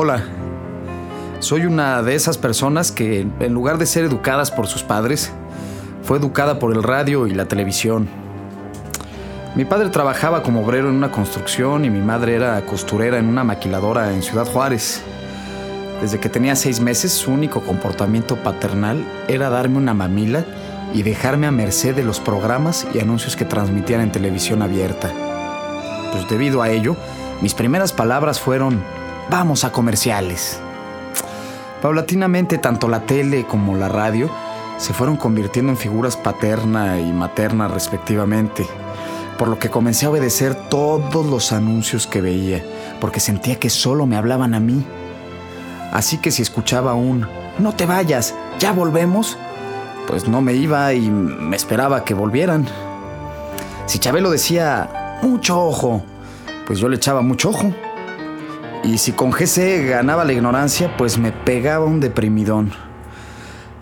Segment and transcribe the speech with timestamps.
[0.00, 0.22] Hola.
[1.40, 5.32] Soy una de esas personas que, en lugar de ser educadas por sus padres,
[6.04, 8.08] fue educada por el radio y la televisión.
[9.56, 13.42] Mi padre trabajaba como obrero en una construcción y mi madre era costurera en una
[13.42, 15.02] maquiladora en Ciudad Juárez.
[16.00, 20.44] Desde que tenía seis meses, su único comportamiento paternal era darme una mamila
[20.94, 25.10] y dejarme a merced de los programas y anuncios que transmitían en televisión abierta.
[26.12, 26.94] Pues debido a ello,
[27.42, 28.80] mis primeras palabras fueron,
[29.30, 30.60] vamos a comerciales.
[31.82, 34.30] Paulatinamente, tanto la tele como la radio
[34.78, 38.66] se fueron convirtiendo en figuras paterna y materna respectivamente,
[39.38, 42.64] por lo que comencé a obedecer todos los anuncios que veía,
[43.00, 44.84] porque sentía que solo me hablaban a mí.
[45.92, 47.26] Así que si escuchaba un
[47.58, 49.36] no te vayas, ya volvemos,
[50.06, 52.66] pues no me iba y me esperaba que volvieran.
[53.86, 56.02] Si Chabelo decía mucho ojo,
[56.66, 57.72] pues yo le echaba mucho ojo.
[58.84, 62.72] Y si con GC ganaba la ignorancia, pues me pegaba un deprimidón.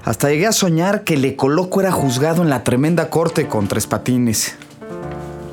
[0.05, 3.87] Hasta llegué a soñar que Le Coloco era juzgado en la tremenda corte con tres
[3.87, 4.57] patines.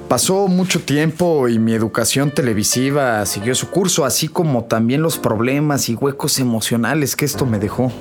[0.08, 5.89] Pasó mucho tiempo y mi educación televisiva siguió su curso, así como también los problemas
[5.89, 7.92] y huecos emocionales que esto me dejó.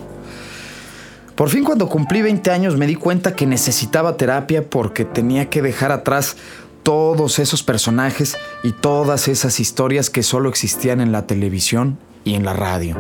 [1.34, 5.62] Por fin cuando cumplí 20 años me di cuenta que necesitaba terapia porque tenía que
[5.62, 6.36] dejar atrás
[6.83, 12.44] todos esos personajes y todas esas historias que solo existían en la televisión y en
[12.44, 12.97] la radio.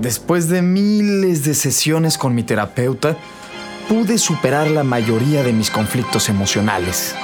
[0.00, 3.16] Después de miles de sesiones con mi terapeuta,
[3.88, 7.14] pude superar la mayoría de mis conflictos emocionales.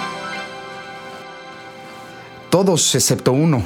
[2.51, 3.63] Todos excepto uno,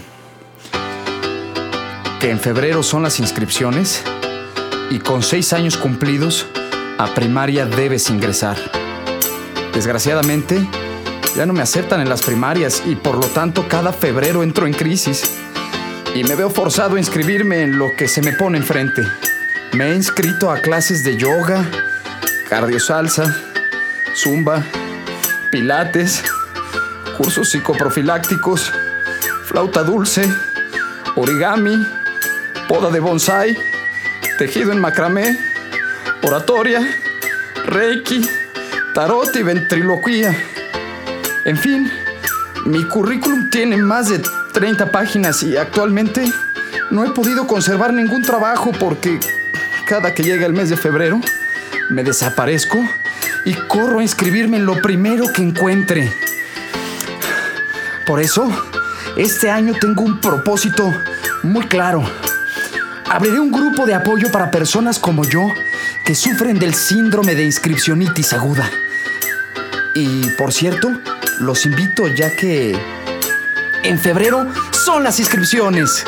[2.20, 4.02] que en febrero son las inscripciones
[4.90, 6.46] y con seis años cumplidos,
[6.98, 8.56] a primaria debes ingresar.
[9.72, 10.66] Desgraciadamente,
[11.36, 14.72] ya no me aceptan en las primarias y por lo tanto cada febrero entro en
[14.72, 15.22] crisis
[16.14, 19.06] y me veo forzado a inscribirme en lo que se me pone enfrente.
[19.72, 21.64] Me he inscrito a clases de yoga,
[22.48, 23.36] cardiosalsa,
[24.14, 24.64] zumba,
[25.50, 26.22] pilates,
[27.16, 28.72] cursos psicoprofilácticos,
[29.44, 30.28] flauta dulce,
[31.16, 31.86] origami,
[32.68, 33.56] poda de bonsai,
[34.38, 35.38] tejido en macramé,
[36.22, 36.80] oratoria,
[37.66, 38.28] reiki,
[38.94, 40.36] tarot y ventriloquía.
[41.44, 41.90] En fin,
[42.66, 44.20] mi currículum tiene más de
[44.52, 46.30] 30 páginas y actualmente
[46.90, 49.18] no he podido conservar ningún trabajo porque
[49.86, 51.20] cada que llega el mes de febrero
[51.90, 52.78] me desaparezco
[53.44, 56.12] y corro a inscribirme en lo primero que encuentre.
[58.06, 58.50] Por eso,
[59.16, 60.92] este año tengo un propósito
[61.42, 62.02] muy claro.
[63.10, 65.52] Abriré un grupo de apoyo para personas como yo
[66.04, 68.70] que sufren del síndrome de inscripcionitis aguda.
[69.94, 71.00] Y por cierto,
[71.40, 72.76] los invito ya que
[73.84, 76.04] en febrero son las inscripciones.